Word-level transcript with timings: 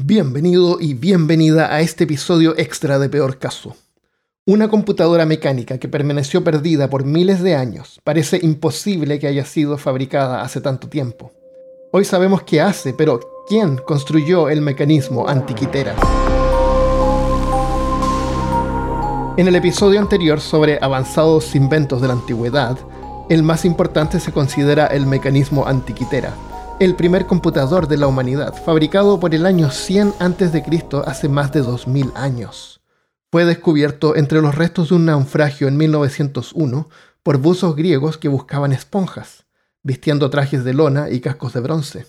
Bienvenido 0.00 0.78
y 0.78 0.94
bienvenida 0.94 1.74
a 1.74 1.80
este 1.80 2.04
episodio 2.04 2.56
extra 2.56 3.00
de 3.00 3.08
Peor 3.08 3.38
Caso. 3.38 3.74
Una 4.46 4.68
computadora 4.68 5.26
mecánica 5.26 5.78
que 5.78 5.88
permaneció 5.88 6.44
perdida 6.44 6.88
por 6.88 7.04
miles 7.04 7.42
de 7.42 7.56
años 7.56 8.00
parece 8.04 8.38
imposible 8.40 9.18
que 9.18 9.26
haya 9.26 9.44
sido 9.44 9.76
fabricada 9.76 10.42
hace 10.42 10.60
tanto 10.60 10.88
tiempo. 10.88 11.32
Hoy 11.90 12.04
sabemos 12.04 12.44
qué 12.44 12.60
hace, 12.60 12.94
pero 12.94 13.18
¿quién 13.48 13.76
construyó 13.78 14.48
el 14.48 14.60
mecanismo 14.60 15.28
antiquitera? 15.28 15.96
En 19.36 19.48
el 19.48 19.56
episodio 19.56 19.98
anterior 19.98 20.40
sobre 20.40 20.78
avanzados 20.80 21.56
inventos 21.56 22.00
de 22.00 22.06
la 22.06 22.14
antigüedad, 22.14 22.78
el 23.28 23.42
más 23.42 23.64
importante 23.64 24.20
se 24.20 24.30
considera 24.30 24.86
el 24.86 25.06
mecanismo 25.06 25.66
antiquitera, 25.66 26.36
el 26.80 26.94
primer 26.94 27.26
computador 27.26 27.88
de 27.88 27.96
la 27.96 28.06
humanidad, 28.06 28.54
fabricado 28.54 29.18
por 29.18 29.34
el 29.34 29.46
año 29.46 29.68
100 29.70 30.14
a.C. 30.20 30.64
hace 31.06 31.28
más 31.28 31.52
de 31.52 31.62
2000 31.62 32.12
años. 32.14 32.80
Fue 33.32 33.44
descubierto 33.44 34.14
entre 34.14 34.40
los 34.40 34.54
restos 34.54 34.90
de 34.90 34.94
un 34.94 35.06
naufragio 35.06 35.66
en 35.66 35.76
1901 35.76 36.88
por 37.24 37.38
buzos 37.38 37.74
griegos 37.74 38.16
que 38.16 38.28
buscaban 38.28 38.72
esponjas, 38.72 39.46
vistiendo 39.82 40.30
trajes 40.30 40.62
de 40.62 40.72
lona 40.72 41.10
y 41.10 41.20
cascos 41.20 41.52
de 41.52 41.60
bronce. 41.60 42.06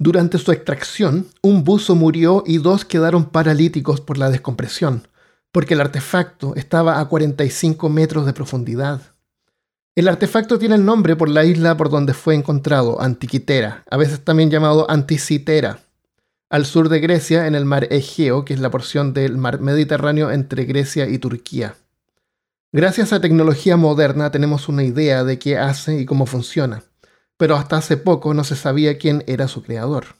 Durante 0.00 0.38
su 0.38 0.50
extracción, 0.50 1.28
un 1.40 1.62
buzo 1.62 1.94
murió 1.94 2.42
y 2.44 2.58
dos 2.58 2.84
quedaron 2.84 3.26
paralíticos 3.26 4.00
por 4.00 4.18
la 4.18 4.30
descompresión, 4.30 5.06
porque 5.52 5.74
el 5.74 5.80
artefacto 5.80 6.56
estaba 6.56 6.98
a 6.98 7.04
45 7.04 7.88
metros 7.88 8.26
de 8.26 8.32
profundidad. 8.32 9.00
El 9.98 10.06
artefacto 10.06 10.60
tiene 10.60 10.76
el 10.76 10.84
nombre 10.84 11.16
por 11.16 11.28
la 11.28 11.44
isla 11.44 11.76
por 11.76 11.90
donde 11.90 12.14
fue 12.14 12.36
encontrado, 12.36 13.02
Antiquitera, 13.02 13.82
a 13.90 13.96
veces 13.96 14.22
también 14.22 14.48
llamado 14.48 14.88
Anticitera, 14.88 15.80
al 16.48 16.66
sur 16.66 16.88
de 16.88 17.00
Grecia 17.00 17.48
en 17.48 17.56
el 17.56 17.64
mar 17.64 17.88
Egeo, 17.90 18.44
que 18.44 18.54
es 18.54 18.60
la 18.60 18.70
porción 18.70 19.12
del 19.12 19.36
mar 19.38 19.58
Mediterráneo 19.58 20.30
entre 20.30 20.66
Grecia 20.66 21.08
y 21.08 21.18
Turquía. 21.18 21.74
Gracias 22.70 23.12
a 23.12 23.20
tecnología 23.20 23.76
moderna 23.76 24.30
tenemos 24.30 24.68
una 24.68 24.84
idea 24.84 25.24
de 25.24 25.40
qué 25.40 25.58
hace 25.58 25.98
y 25.98 26.06
cómo 26.06 26.26
funciona, 26.26 26.84
pero 27.36 27.56
hasta 27.56 27.78
hace 27.78 27.96
poco 27.96 28.34
no 28.34 28.44
se 28.44 28.54
sabía 28.54 28.98
quién 28.98 29.24
era 29.26 29.48
su 29.48 29.64
creador. 29.64 30.14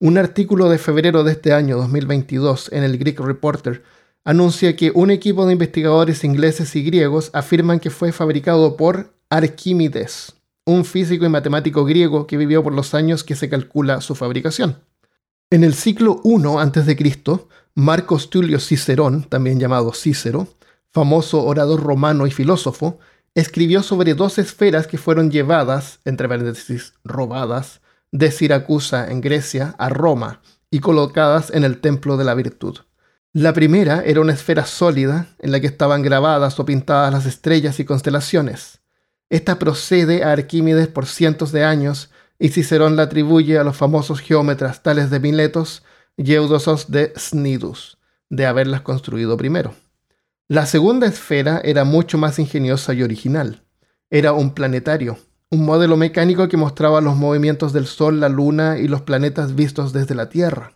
Un 0.00 0.18
artículo 0.18 0.68
de 0.68 0.78
febrero 0.78 1.22
de 1.22 1.30
este 1.30 1.52
año 1.52 1.76
2022 1.76 2.72
en 2.72 2.82
el 2.82 2.98
Greek 2.98 3.20
Reporter 3.20 3.84
anuncia 4.26 4.74
que 4.74 4.90
un 4.92 5.12
equipo 5.12 5.46
de 5.46 5.52
investigadores 5.52 6.24
ingleses 6.24 6.74
y 6.74 6.82
griegos 6.82 7.30
afirman 7.32 7.78
que 7.78 7.90
fue 7.90 8.10
fabricado 8.10 8.76
por 8.76 9.14
Arquímedes, 9.30 10.34
un 10.64 10.84
físico 10.84 11.24
y 11.24 11.28
matemático 11.28 11.84
griego 11.84 12.26
que 12.26 12.36
vivió 12.36 12.64
por 12.64 12.74
los 12.74 12.92
años 12.92 13.22
que 13.22 13.36
se 13.36 13.48
calcula 13.48 14.00
su 14.00 14.16
fabricación. 14.16 14.82
En 15.48 15.62
el 15.62 15.74
siglo 15.74 16.20
I 16.24 16.42
a.C., 16.58 17.20
Marcos 17.76 18.28
Tulio 18.28 18.58
Cicerón, 18.58 19.22
también 19.22 19.60
llamado 19.60 19.92
Cícero, 19.92 20.48
famoso 20.90 21.44
orador 21.44 21.84
romano 21.84 22.26
y 22.26 22.32
filósofo, 22.32 22.98
escribió 23.36 23.84
sobre 23.84 24.14
dos 24.14 24.38
esferas 24.38 24.88
que 24.88 24.98
fueron 24.98 25.30
llevadas, 25.30 26.00
entre 26.04 26.28
paréntesis, 26.28 26.94
robadas, 27.04 27.80
de 28.10 28.32
Siracusa 28.32 29.08
en 29.08 29.20
Grecia 29.20 29.76
a 29.78 29.88
Roma 29.88 30.40
y 30.68 30.80
colocadas 30.80 31.50
en 31.50 31.62
el 31.62 31.80
Templo 31.80 32.16
de 32.16 32.24
la 32.24 32.34
Virtud. 32.34 32.78
La 33.38 33.52
primera 33.52 34.02
era 34.02 34.22
una 34.22 34.32
esfera 34.32 34.64
sólida 34.64 35.26
en 35.40 35.52
la 35.52 35.60
que 35.60 35.66
estaban 35.66 36.00
grabadas 36.00 36.58
o 36.58 36.64
pintadas 36.64 37.12
las 37.12 37.26
estrellas 37.26 37.78
y 37.78 37.84
constelaciones. 37.84 38.80
Esta 39.28 39.58
procede 39.58 40.24
a 40.24 40.32
Arquímedes 40.32 40.88
por 40.88 41.04
cientos 41.04 41.52
de 41.52 41.62
años 41.62 42.10
y 42.38 42.48
Cicerón 42.48 42.96
la 42.96 43.02
atribuye 43.02 43.58
a 43.58 43.62
los 43.62 43.76
famosos 43.76 44.20
geómetras 44.20 44.82
tales 44.82 45.10
de 45.10 45.20
Miletos 45.20 45.82
y 46.16 46.32
Eudosos 46.32 46.90
de 46.90 47.12
Snidus, 47.14 47.98
de 48.30 48.46
haberlas 48.46 48.80
construido 48.80 49.36
primero. 49.36 49.74
La 50.48 50.64
segunda 50.64 51.06
esfera 51.06 51.60
era 51.62 51.84
mucho 51.84 52.16
más 52.16 52.38
ingeniosa 52.38 52.94
y 52.94 53.02
original. 53.02 53.64
Era 54.08 54.32
un 54.32 54.54
planetario, 54.54 55.18
un 55.50 55.66
modelo 55.66 55.98
mecánico 55.98 56.48
que 56.48 56.56
mostraba 56.56 57.02
los 57.02 57.16
movimientos 57.16 57.74
del 57.74 57.84
Sol, 57.84 58.18
la 58.18 58.30
Luna 58.30 58.78
y 58.78 58.88
los 58.88 59.02
planetas 59.02 59.54
vistos 59.54 59.92
desde 59.92 60.14
la 60.14 60.30
Tierra. 60.30 60.75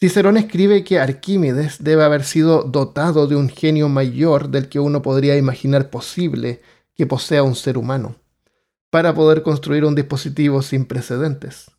Cicerón 0.00 0.36
escribe 0.36 0.84
que 0.84 1.00
Arquímedes 1.00 1.82
debe 1.82 2.04
haber 2.04 2.22
sido 2.22 2.62
dotado 2.62 3.26
de 3.26 3.34
un 3.34 3.48
genio 3.48 3.88
mayor 3.88 4.48
del 4.48 4.68
que 4.68 4.78
uno 4.78 5.02
podría 5.02 5.36
imaginar 5.36 5.90
posible 5.90 6.62
que 6.94 7.06
posea 7.06 7.42
un 7.42 7.56
ser 7.56 7.76
humano, 7.76 8.14
para 8.90 9.12
poder 9.12 9.42
construir 9.42 9.84
un 9.84 9.96
dispositivo 9.96 10.62
sin 10.62 10.84
precedentes. 10.84 11.72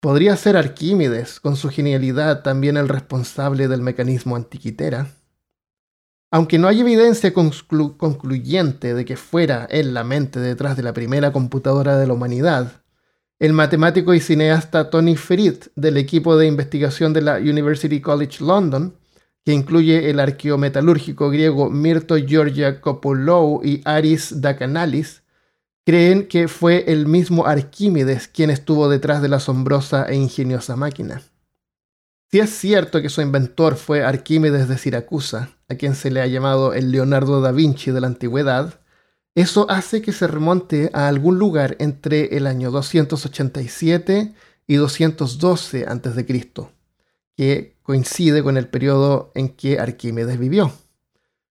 ¿Podría 0.00 0.36
ser 0.36 0.56
Arquímedes, 0.56 1.38
con 1.38 1.56
su 1.56 1.68
genialidad, 1.68 2.42
también 2.42 2.78
el 2.78 2.88
responsable 2.88 3.68
del 3.68 3.82
mecanismo 3.82 4.36
antiquitera? 4.36 5.08
Aunque 6.30 6.58
no 6.58 6.68
hay 6.68 6.80
evidencia 6.80 7.34
concluyente 7.34 8.94
de 8.94 9.04
que 9.04 9.16
fuera 9.16 9.66
él 9.70 9.92
la 9.92 10.02
mente 10.02 10.40
detrás 10.40 10.78
de 10.78 10.82
la 10.82 10.94
primera 10.94 11.30
computadora 11.30 11.98
de 11.98 12.06
la 12.06 12.14
humanidad, 12.14 12.83
el 13.44 13.52
matemático 13.52 14.14
y 14.14 14.20
cineasta 14.20 14.88
Tony 14.88 15.16
Frit 15.16 15.66
del 15.76 15.98
equipo 15.98 16.38
de 16.38 16.46
investigación 16.46 17.12
de 17.12 17.20
la 17.20 17.36
University 17.36 18.00
College 18.00 18.42
London, 18.42 18.96
que 19.44 19.52
incluye 19.52 20.08
el 20.08 20.18
arqueometalúrgico 20.18 21.28
griego 21.28 21.68
Mirto 21.68 22.16
Georgia 22.16 22.80
Kopolou 22.80 23.60
y 23.62 23.82
Aris 23.84 24.40
Dakanalis, 24.40 25.24
creen 25.84 26.26
que 26.26 26.48
fue 26.48 26.90
el 26.90 27.06
mismo 27.06 27.44
Arquímedes 27.44 28.28
quien 28.28 28.48
estuvo 28.48 28.88
detrás 28.88 29.20
de 29.20 29.28
la 29.28 29.36
asombrosa 29.36 30.06
e 30.08 30.16
ingeniosa 30.16 30.74
máquina. 30.76 31.20
Si 32.30 32.40
es 32.40 32.48
cierto 32.48 33.02
que 33.02 33.10
su 33.10 33.20
inventor 33.20 33.76
fue 33.76 34.02
Arquímedes 34.02 34.68
de 34.68 34.78
Siracusa, 34.78 35.50
a 35.68 35.74
quien 35.74 35.94
se 35.94 36.10
le 36.10 36.22
ha 36.22 36.26
llamado 36.26 36.72
el 36.72 36.90
Leonardo 36.90 37.42
da 37.42 37.52
Vinci 37.52 37.90
de 37.90 38.00
la 38.00 38.06
antigüedad, 38.06 38.80
eso 39.34 39.68
hace 39.68 40.00
que 40.00 40.12
se 40.12 40.26
remonte 40.26 40.90
a 40.92 41.08
algún 41.08 41.38
lugar 41.38 41.76
entre 41.80 42.36
el 42.36 42.46
año 42.46 42.70
287 42.70 44.34
y 44.66 44.74
212 44.76 45.86
a.C., 45.86 46.44
que 47.36 47.76
coincide 47.82 48.42
con 48.44 48.56
el 48.56 48.68
periodo 48.68 49.32
en 49.34 49.48
que 49.48 49.80
Arquímedes 49.80 50.38
vivió. 50.38 50.72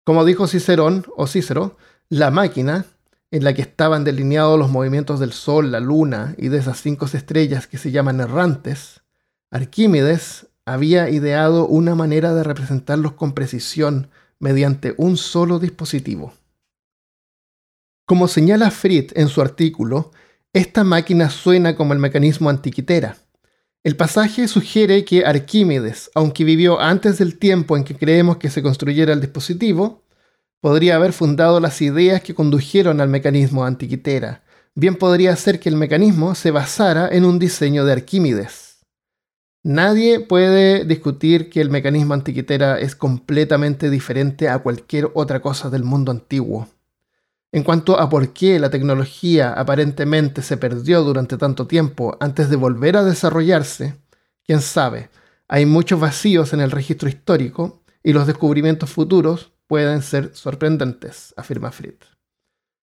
Como 0.03 0.25
dijo 0.25 0.47
Cicerón 0.47 1.05
o 1.15 1.27
Cícero, 1.27 1.77
la 2.09 2.31
máquina 2.31 2.85
en 3.29 3.43
la 3.43 3.53
que 3.53 3.61
estaban 3.61 4.03
delineados 4.03 4.57
los 4.57 4.71
movimientos 4.71 5.19
del 5.19 5.33
Sol, 5.33 5.71
la 5.71 5.79
Luna 5.79 6.33
y 6.37 6.47
de 6.47 6.57
esas 6.57 6.81
cinco 6.81 7.05
estrellas 7.05 7.67
que 7.67 7.77
se 7.77 7.91
llaman 7.91 8.21
errantes, 8.21 9.01
Arquímedes 9.51 10.47
había 10.65 11.09
ideado 11.09 11.67
una 11.67 11.93
manera 11.93 12.33
de 12.33 12.43
representarlos 12.43 13.13
con 13.13 13.33
precisión 13.33 14.09
mediante 14.39 14.95
un 14.97 15.17
solo 15.17 15.59
dispositivo. 15.59 16.33
Como 18.07 18.29
señala 18.29 18.71
Fritz 18.71 19.11
en 19.17 19.27
su 19.27 19.41
artículo, 19.41 20.11
esta 20.53 20.85
máquina 20.85 21.29
suena 21.29 21.75
como 21.75 21.91
el 21.91 21.99
mecanismo 21.99 22.49
antiquitera. 22.49 23.17
El 23.83 23.97
pasaje 23.97 24.47
sugiere 24.47 25.03
que 25.03 25.25
Arquímedes, 25.25 26.09
aunque 26.15 26.45
vivió 26.45 26.79
antes 26.79 27.17
del 27.17 27.37
tiempo 27.37 27.75
en 27.75 27.83
que 27.83 27.97
creemos 27.97 28.37
que 28.37 28.49
se 28.49 28.61
construyera 28.63 29.11
el 29.11 29.19
dispositivo, 29.19 30.05
podría 30.61 30.95
haber 30.95 31.11
fundado 31.11 31.59
las 31.59 31.81
ideas 31.81 32.21
que 32.21 32.33
condujeron 32.33 33.01
al 33.01 33.09
mecanismo 33.09 33.65
antiquitera. 33.65 34.41
Bien 34.73 34.95
podría 34.95 35.35
ser 35.35 35.59
que 35.59 35.67
el 35.67 35.75
mecanismo 35.75 36.33
se 36.33 36.51
basara 36.51 37.09
en 37.11 37.25
un 37.25 37.39
diseño 37.39 37.83
de 37.83 37.91
Arquímedes. 37.91 38.79
Nadie 39.63 40.21
puede 40.21 40.85
discutir 40.85 41.49
que 41.49 41.59
el 41.59 41.69
mecanismo 41.69 42.13
antiquitera 42.13 42.79
es 42.79 42.95
completamente 42.95 43.89
diferente 43.89 44.47
a 44.47 44.59
cualquier 44.59 45.11
otra 45.13 45.41
cosa 45.41 45.69
del 45.69 45.83
mundo 45.83 46.13
antiguo. 46.13 46.69
En 47.51 47.63
cuanto 47.63 47.99
a 47.99 48.09
por 48.09 48.33
qué 48.33 48.59
la 48.59 48.69
tecnología 48.69 49.53
aparentemente 49.53 50.41
se 50.41 50.57
perdió 50.57 51.03
durante 51.03 51.37
tanto 51.37 51.65
tiempo 51.65 52.17
antes 52.19 52.49
de 52.49 52.57
volver 52.57 52.97
a 52.97 53.03
desarrollarse, 53.03 53.95
quién 54.45 54.61
sabe, 54.61 55.09
hay 55.47 55.65
muchos 55.65 55.99
vacíos 55.99 56.51
en 56.53 56.59
el 56.59 56.71
registro 56.71 57.07
histórico 57.07 57.81
y 58.03 58.11
los 58.11 58.27
descubrimientos 58.27 58.89
futuros 58.89 59.53
pueden 59.67 60.01
ser 60.01 60.31
sorprendentes, 60.33 61.33
afirma 61.37 61.71
Fritz. 61.71 62.05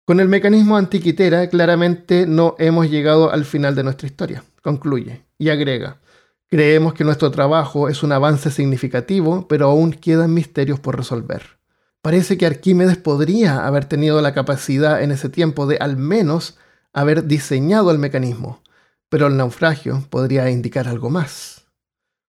Con 0.05 0.19
el 0.19 0.29
mecanismo 0.29 0.77
antiquitera 0.77 1.49
claramente 1.49 2.27
no 2.27 2.55
hemos 2.59 2.89
llegado 2.89 3.31
al 3.31 3.43
final 3.43 3.75
de 3.75 3.83
nuestra 3.83 4.07
historia, 4.07 4.43
concluye, 4.61 5.25
y 5.37 5.49
agrega, 5.49 5.99
creemos 6.47 6.93
que 6.93 7.03
nuestro 7.03 7.31
trabajo 7.31 7.89
es 7.89 8.03
un 8.03 8.11
avance 8.11 8.51
significativo, 8.51 9.47
pero 9.47 9.69
aún 9.69 9.91
quedan 9.91 10.33
misterios 10.33 10.79
por 10.79 10.95
resolver. 10.95 11.57
Parece 12.05 12.37
que 12.37 12.45
Arquímedes 12.45 12.97
podría 12.97 13.65
haber 13.65 13.85
tenido 13.85 14.21
la 14.21 14.35
capacidad 14.35 15.01
en 15.01 15.09
ese 15.09 15.27
tiempo 15.27 15.65
de 15.65 15.77
al 15.77 15.97
menos 15.97 16.55
haber 16.93 17.25
diseñado 17.25 17.89
el 17.89 17.97
mecanismo, 17.97 18.61
pero 19.09 19.25
el 19.25 19.37
naufragio 19.37 20.05
podría 20.11 20.51
indicar 20.51 20.87
algo 20.87 21.09
más. 21.09 21.65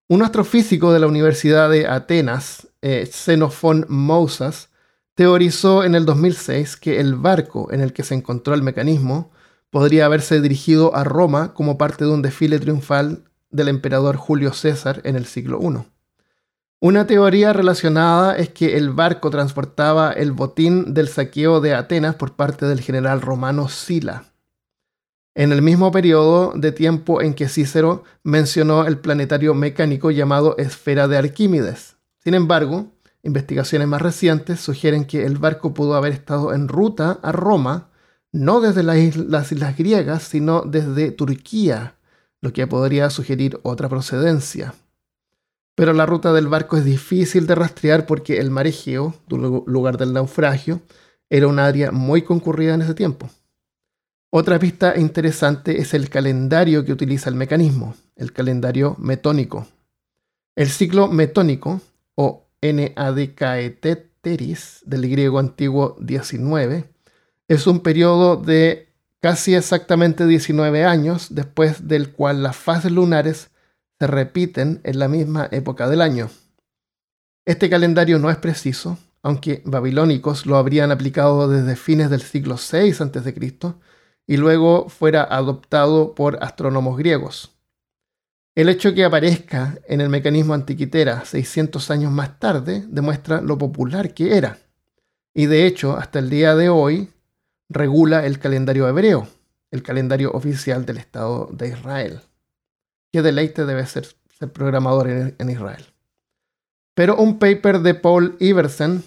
Un 0.09 0.23
astrofísico 0.23 0.91
de 0.91 0.99
la 0.99 1.05
Universidad 1.05 1.69
de 1.69 1.85
Atenas, 1.85 2.69
eh, 2.81 3.05
Xenofón 3.05 3.85
Mousas, 3.87 4.69
teorizó 5.13 5.83
en 5.83 5.93
el 5.93 6.07
2006 6.07 6.75
que 6.75 6.99
el 6.99 7.13
barco 7.13 7.71
en 7.71 7.81
el 7.81 7.93
que 7.93 8.01
se 8.01 8.15
encontró 8.15 8.55
el 8.55 8.63
mecanismo 8.63 9.29
podría 9.69 10.07
haberse 10.07 10.41
dirigido 10.41 10.95
a 10.95 11.03
Roma 11.03 11.53
como 11.53 11.77
parte 11.77 12.03
de 12.03 12.09
un 12.09 12.23
desfile 12.23 12.57
triunfal 12.57 13.25
del 13.51 13.67
emperador 13.67 14.15
Julio 14.15 14.53
César 14.53 15.01
en 15.03 15.15
el 15.15 15.27
siglo 15.27 15.59
I. 15.61 15.96
Una 16.79 17.07
teoría 17.07 17.53
relacionada 17.53 18.37
es 18.37 18.49
que 18.49 18.77
el 18.77 18.91
barco 18.91 19.31
transportaba 19.31 20.11
el 20.11 20.31
botín 20.31 20.93
del 20.93 21.07
saqueo 21.07 21.59
de 21.59 21.73
Atenas 21.73 22.13
por 22.13 22.35
parte 22.35 22.67
del 22.67 22.81
general 22.81 23.21
romano 23.21 23.67
Sila. 23.67 24.25
En 25.33 25.51
el 25.51 25.63
mismo 25.63 25.91
periodo 25.91 26.53
de 26.55 26.71
tiempo 26.71 27.19
en 27.19 27.33
que 27.33 27.49
Cícero 27.49 28.03
mencionó 28.21 28.85
el 28.85 28.99
planetario 28.99 29.55
mecánico 29.55 30.11
llamado 30.11 30.55
Esfera 30.57 31.07
de 31.07 31.17
Arquímedes. 31.17 31.95
Sin 32.23 32.35
embargo, 32.35 32.91
investigaciones 33.23 33.87
más 33.87 34.03
recientes 34.03 34.59
sugieren 34.59 35.05
que 35.05 35.25
el 35.25 35.39
barco 35.39 35.73
pudo 35.73 35.95
haber 35.95 36.13
estado 36.13 36.53
en 36.53 36.67
ruta 36.67 37.17
a 37.23 37.31
Roma, 37.31 37.89
no 38.31 38.61
desde 38.61 38.83
las 38.83 38.97
islas, 38.97 39.77
griegas, 39.77 40.21
sino 40.21 40.61
desde 40.61 41.09
Turquía, 41.09 41.95
lo 42.39 42.53
que 42.53 42.67
podría 42.67 43.09
sugerir 43.09 43.59
otra 43.63 43.89
procedencia. 43.89 44.75
Pero 45.77 45.93
la 45.93 46.07
ruta 46.07 46.33
del 46.33 46.47
barco 46.47 46.75
es 46.75 46.83
difícil 46.85 47.45
de 47.45 47.53
rastrear 47.53 48.07
porque 48.07 48.39
el 48.39 48.49
mar 48.49 48.65
Egeo, 48.65 49.13
lugar 49.27 49.99
del 49.99 50.11
naufragio, 50.11 50.81
era 51.29 51.47
un 51.47 51.59
área 51.59 51.91
muy 51.91 52.23
concurrida 52.23 52.73
en 52.73 52.81
ese 52.81 52.95
tiempo. 52.95 53.29
Otra 54.31 54.57
pista 54.57 54.97
interesante 54.97 55.79
es 55.79 55.93
el 55.93 56.09
calendario 56.09 56.83
que 56.83 56.93
utiliza 56.93 57.29
el 57.29 57.35
mecanismo, 57.35 57.95
el 58.15 58.33
calendario 58.33 58.95
metónico. 58.97 59.67
El 60.55 60.69
ciclo 60.69 61.09
metónico, 61.09 61.79
o 62.15 62.47
NADKETERIS, 62.63 63.91
del 64.83 65.07
griego 65.07 65.37
antiguo 65.37 65.95
19, 65.99 66.89
es 67.47 67.67
un 67.67 67.81
periodo 67.81 68.35
de 68.35 68.89
casi 69.19 69.53
exactamente 69.53 70.25
19 70.25 70.85
años, 70.85 71.27
después 71.35 71.87
del 71.87 72.13
cual 72.13 72.41
las 72.41 72.55
fases 72.55 72.91
lunares 72.91 73.51
se 73.99 74.07
repiten 74.07 74.81
en 74.83 74.99
la 74.99 75.07
misma 75.07 75.47
época 75.51 75.89
del 75.89 76.01
año. 76.01 76.29
Este 77.45 77.69
calendario 77.69 78.19
no 78.19 78.29
es 78.29 78.37
preciso, 78.37 78.97
aunque 79.23 79.61
babilónicos 79.65 80.45
lo 80.45 80.57
habrían 80.57 80.91
aplicado 80.91 81.49
desde 81.49 81.75
fines 81.75 82.09
del 82.09 82.21
siglo 82.21 82.55
VI 82.55 82.91
a.C. 82.91 83.55
y 84.27 84.37
luego 84.37 84.89
fuera 84.89 85.23
adoptado 85.23 86.13
por 86.13 86.43
astrónomos 86.43 86.97
griegos. 86.97 87.53
El 88.55 88.69
hecho 88.69 88.93
que 88.93 89.05
aparezca 89.05 89.79
en 89.87 90.01
el 90.01 90.09
mecanismo 90.09 90.53
antiquitera 90.53 91.25
600 91.25 91.91
años 91.91 92.11
más 92.11 92.39
tarde 92.39 92.83
demuestra 92.87 93.41
lo 93.41 93.57
popular 93.57 94.13
que 94.13 94.35
era, 94.35 94.57
y 95.33 95.45
de 95.45 95.67
hecho 95.67 95.95
hasta 95.95 96.19
el 96.19 96.29
día 96.29 96.55
de 96.55 96.69
hoy 96.69 97.09
regula 97.69 98.25
el 98.25 98.39
calendario 98.39 98.87
hebreo, 98.87 99.27
el 99.71 99.83
calendario 99.83 100.31
oficial 100.31 100.85
del 100.85 100.97
Estado 100.97 101.49
de 101.51 101.69
Israel. 101.69 102.21
Qué 103.11 103.21
deleite 103.21 103.65
debe 103.65 103.85
ser 103.85 104.07
ser 104.37 104.51
programador 104.51 105.09
en, 105.09 105.49
Israel. 105.49 105.85
Pero 106.93 107.15
un 107.15 107.39
paper 107.39 107.79
de 107.79 107.95
Paul 107.95 108.35
Iversen, 108.39 109.03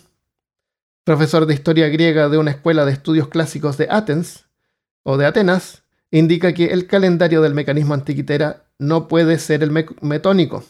profesor 1.05 1.47
de 1.47 1.55
historia 1.55 1.89
griega 1.89 2.29
de 2.29 2.39
una 2.39 2.51
escuela 2.51 2.85
de 2.85 2.93
estudios 2.93 3.29
clásicos 3.29 3.77
de 3.77 3.89
Athens 3.91 4.47
o 5.03 5.17
de 5.17 5.27
Atenas, 5.27 5.83
indica 6.11 6.53
que 6.53 6.67
el 6.67 6.87
calendario 6.87 7.43
del 7.43 7.55
mecanismo 7.55 7.95
antiquitera 7.95 8.65
no 8.79 9.07
puede 9.09 9.39
ser 9.39 9.63
el 9.63 9.71
metónico 10.01 10.65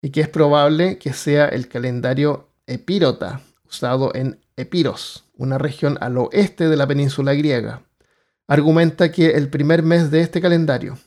y 0.00 0.10
que 0.10 0.22
es 0.22 0.28
probable 0.28 0.98
que 0.98 1.12
sea 1.12 1.46
el 1.46 1.68
calendario 1.68 2.48
epírota, 2.66 3.40
usado 3.64 4.14
en 4.14 4.38
Epiros, 4.56 5.24
una 5.36 5.58
región 5.58 5.98
al 6.00 6.16
oeste 6.16 6.68
de 6.68 6.76
la 6.76 6.86
península 6.86 7.34
griega. 7.34 7.82
Argumenta 8.46 9.10
que 9.10 9.30
el 9.32 9.48
primer 9.48 9.82
mes 9.82 10.10
de 10.10 10.20
este 10.20 10.40
calendario, 10.40 10.98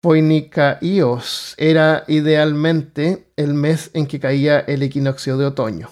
Poinikaios 0.00 1.54
era 1.56 2.04
idealmente 2.06 3.32
el 3.34 3.52
mes 3.54 3.90
en 3.94 4.06
que 4.06 4.20
caía 4.20 4.60
el 4.60 4.84
equinoccio 4.84 5.36
de 5.36 5.46
otoño, 5.46 5.90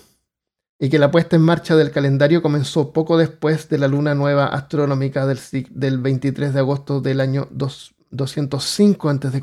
y 0.78 0.90
que 0.90 1.00
la 1.00 1.10
puesta 1.10 1.34
en 1.34 1.42
marcha 1.42 1.74
del 1.74 1.90
calendario 1.90 2.40
comenzó 2.40 2.92
poco 2.92 3.18
después 3.18 3.68
de 3.68 3.78
la 3.78 3.88
luna 3.88 4.14
nueva 4.14 4.46
astronómica 4.46 5.26
del, 5.26 5.40
del 5.70 5.98
23 5.98 6.54
de 6.54 6.60
agosto 6.60 7.00
del 7.00 7.20
año 7.20 7.48
205 7.50 9.08
a.C. 9.08 9.42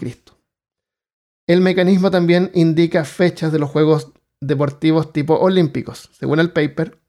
El 1.47 1.59
mecanismo 1.59 2.09
también 2.09 2.49
indica 2.53 3.03
fechas 3.03 3.51
de 3.51 3.59
los 3.59 3.69
Juegos 3.69 4.13
Deportivos 4.39 5.11
tipo 5.11 5.35
olímpicos. 5.35 6.09
Según 6.17 6.39
el 6.39 6.51
paper, 6.51 6.99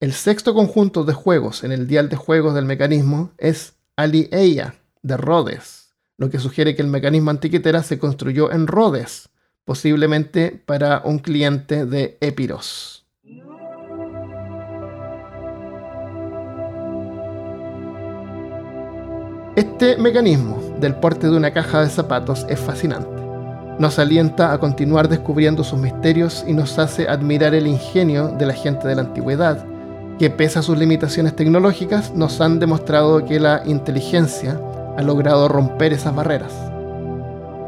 el 0.00 0.12
sexto 0.12 0.52
conjunto 0.54 1.04
de 1.04 1.12
juegos 1.12 1.64
en 1.64 1.72
el 1.72 1.86
dial 1.86 2.08
de 2.08 2.16
juegos 2.16 2.54
del 2.54 2.64
mecanismo 2.64 3.32
es 3.38 3.74
Alieia 3.96 4.76
de 5.02 5.16
Rhodes 5.16 5.81
lo 6.22 6.30
que 6.30 6.38
sugiere 6.38 6.76
que 6.76 6.82
el 6.82 6.88
mecanismo 6.88 7.32
antiquitera 7.32 7.82
se 7.82 7.98
construyó 7.98 8.52
en 8.52 8.68
Rhodes, 8.68 9.28
posiblemente 9.64 10.52
para 10.52 11.02
un 11.04 11.18
cliente 11.18 11.84
de 11.84 12.16
Epiros. 12.20 13.04
Este 19.56 19.96
mecanismo 19.96 20.76
del 20.78 20.94
porte 20.94 21.28
de 21.28 21.36
una 21.36 21.52
caja 21.52 21.80
de 21.82 21.90
zapatos 21.90 22.46
es 22.48 22.60
fascinante. 22.60 23.20
Nos 23.80 23.98
alienta 23.98 24.52
a 24.52 24.58
continuar 24.58 25.08
descubriendo 25.08 25.64
sus 25.64 25.80
misterios 25.80 26.44
y 26.46 26.52
nos 26.52 26.78
hace 26.78 27.08
admirar 27.08 27.52
el 27.52 27.66
ingenio 27.66 28.28
de 28.28 28.46
la 28.46 28.54
gente 28.54 28.86
de 28.86 28.94
la 28.94 29.02
antigüedad, 29.02 29.66
que 30.20 30.30
pese 30.30 30.60
a 30.60 30.62
sus 30.62 30.78
limitaciones 30.78 31.34
tecnológicas 31.34 32.14
nos 32.14 32.40
han 32.40 32.60
demostrado 32.60 33.24
que 33.24 33.40
la 33.40 33.64
inteligencia 33.66 34.60
ha 34.96 35.02
logrado 35.02 35.48
romper 35.48 35.92
esas 35.92 36.14
barreras. 36.14 36.52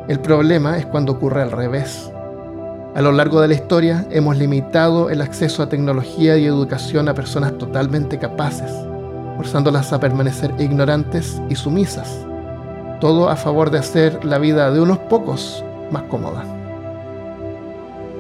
El 0.09 0.21
problema 0.21 0.77
es 0.77 0.87
cuando 0.87 1.13
ocurre 1.13 1.43
al 1.43 1.51
revés. 1.51 2.11
A 2.95 3.03
lo 3.03 3.11
largo 3.11 3.41
de 3.41 3.49
la 3.49 3.55
historia 3.55 4.07
hemos 4.11 4.37
limitado 4.37 5.11
el 5.11 5.23
acceso 5.23 5.63
a 5.63 5.69
tecnología 5.69 6.37
y 6.37 6.45
educación 6.45 7.09
a 7.09 7.15
personas 7.15 7.57
totalmente 7.59 8.19
capaces, 8.19 8.71
forzándolas 9.37 9.93
a 9.93 10.01
permanecer 10.01 10.55
ignorantes 10.59 11.41
y 11.49 11.57
sumisas, 11.57 12.19
todo 13.01 13.31
a 13.31 13.37
favor 13.37 13.71
de 13.71 13.79
hacer 13.79 14.25
la 14.25 14.39
vida 14.39 14.71
de 14.71 14.81
unos 14.81 14.99
pocos 14.99 15.65
más 15.91 16.03
cómoda. 16.05 16.45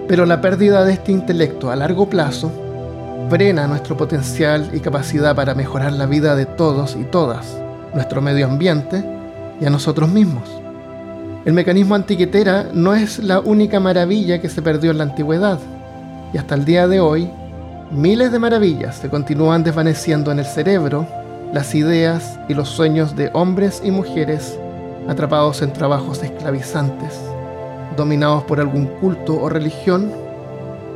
Pero 0.08 0.26
la 0.26 0.40
pérdida 0.40 0.84
de 0.84 0.94
este 0.94 1.12
intelecto 1.12 1.70
a 1.70 1.76
largo 1.76 2.08
plazo 2.08 2.50
frena 3.30 3.66
nuestro 3.66 3.96
potencial 3.96 4.70
y 4.72 4.80
capacidad 4.80 5.36
para 5.36 5.54
mejorar 5.54 5.92
la 5.92 6.06
vida 6.06 6.34
de 6.34 6.46
todos 6.46 6.96
y 6.96 7.04
todas 7.04 7.63
nuestro 7.94 8.20
medio 8.20 8.46
ambiente 8.46 9.04
y 9.60 9.64
a 9.64 9.70
nosotros 9.70 10.08
mismos. 10.08 10.42
El 11.44 11.52
mecanismo 11.52 11.94
antiquetera 11.94 12.68
no 12.72 12.94
es 12.94 13.18
la 13.18 13.40
única 13.40 13.78
maravilla 13.78 14.40
que 14.40 14.48
se 14.48 14.62
perdió 14.62 14.90
en 14.90 14.98
la 14.98 15.04
antigüedad, 15.04 15.58
y 16.32 16.38
hasta 16.38 16.54
el 16.54 16.64
día 16.64 16.88
de 16.88 17.00
hoy, 17.00 17.30
miles 17.90 18.32
de 18.32 18.38
maravillas 18.38 18.96
se 18.96 19.08
continúan 19.08 19.62
desvaneciendo 19.62 20.32
en 20.32 20.38
el 20.38 20.46
cerebro, 20.46 21.06
las 21.52 21.74
ideas 21.74 22.38
y 22.48 22.54
los 22.54 22.68
sueños 22.68 23.14
de 23.14 23.30
hombres 23.32 23.82
y 23.84 23.90
mujeres 23.90 24.58
atrapados 25.06 25.62
en 25.62 25.72
trabajos 25.72 26.22
esclavizantes, 26.22 27.20
dominados 27.96 28.42
por 28.44 28.58
algún 28.58 28.86
culto 28.86 29.40
o 29.40 29.48
religión, 29.48 30.10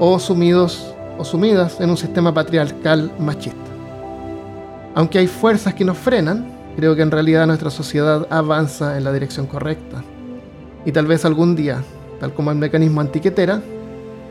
o 0.00 0.18
sumidos 0.18 0.94
o 1.18 1.24
sumidas 1.24 1.80
en 1.80 1.90
un 1.90 1.96
sistema 1.96 2.32
patriarcal 2.32 3.10
machista. 3.18 3.58
Aunque 4.94 5.18
hay 5.18 5.26
fuerzas 5.26 5.74
que 5.74 5.84
nos 5.84 5.98
frenan, 5.98 6.57
creo 6.78 6.94
que 6.94 7.02
en 7.02 7.10
realidad 7.10 7.44
nuestra 7.48 7.70
sociedad 7.70 8.28
avanza 8.30 8.96
en 8.96 9.02
la 9.02 9.12
dirección 9.12 9.48
correcta. 9.48 10.04
Y 10.84 10.92
tal 10.92 11.08
vez 11.08 11.24
algún 11.24 11.56
día, 11.56 11.82
tal 12.20 12.32
como 12.32 12.52
el 12.52 12.56
mecanismo 12.56 13.00
antiquetera, 13.00 13.60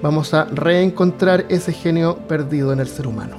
vamos 0.02 0.34
a 0.34 0.46
reencontrar 0.46 1.44
ese 1.50 1.74
genio 1.74 2.16
perdido 2.20 2.72
en 2.72 2.80
el 2.80 2.88
ser 2.88 3.06
humano. 3.06 3.36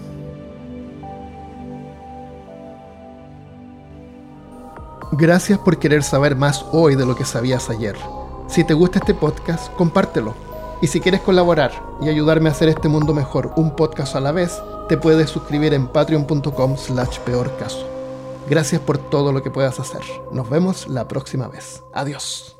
Gracias 5.12 5.58
por 5.58 5.78
querer 5.78 6.02
saber 6.02 6.36
más 6.36 6.66
hoy 6.72 6.94
de 6.94 7.06
lo 7.06 7.16
que 7.16 7.24
sabías 7.24 7.70
ayer. 7.70 7.96
Si 8.46 8.62
te 8.62 8.74
gusta 8.74 8.98
este 8.98 9.14
podcast, 9.14 9.72
compártelo. 9.72 10.34
Y 10.82 10.86
si 10.88 11.00
quieres 11.00 11.22
colaborar 11.22 11.72
y 12.02 12.10
ayudarme 12.10 12.50
a 12.50 12.52
hacer 12.52 12.68
este 12.68 12.88
mundo 12.88 13.14
mejor 13.14 13.54
un 13.56 13.74
podcast 13.74 14.16
a 14.16 14.20
la 14.20 14.32
vez, 14.32 14.60
te 14.86 14.98
puedes 14.98 15.30
suscribir 15.30 15.72
en 15.72 15.88
patreon.com 15.88 16.76
slash 16.76 17.20
peor 17.20 17.56
caso. 17.56 17.97
Gracias 18.48 18.80
por 18.80 18.98
todo 18.98 19.32
lo 19.32 19.42
que 19.42 19.50
puedas 19.50 19.78
hacer. 19.78 20.02
Nos 20.32 20.48
vemos 20.48 20.88
la 20.88 21.06
próxima 21.06 21.48
vez. 21.48 21.82
Adiós. 21.92 22.57